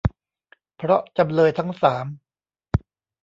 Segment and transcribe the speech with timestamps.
[0.75, 2.05] เพราะจำเลยทั้งสาม